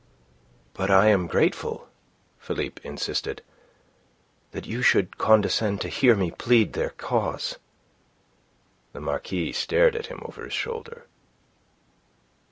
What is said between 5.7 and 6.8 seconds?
to hear me plead